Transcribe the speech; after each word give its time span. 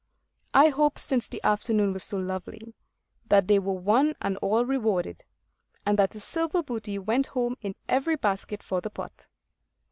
I 0.55 0.69
hope, 0.69 0.97
since 0.97 1.27
the 1.27 1.39
afternoon 1.43 1.93
was 1.93 2.03
so 2.03 2.17
lovely, 2.17 2.73
that 3.27 3.47
they 3.47 3.59
were 3.59 3.75
one 3.75 4.15
and 4.19 4.35
all 4.37 4.65
rewarded; 4.65 5.23
and 5.85 5.99
that 5.99 6.15
a 6.15 6.19
silver 6.19 6.63
booty 6.63 6.97
went 6.97 7.27
home 7.27 7.55
in 7.61 7.75
every 7.87 8.15
basket 8.15 8.63
for 8.63 8.81
the 8.81 8.89
pot. 8.89 9.27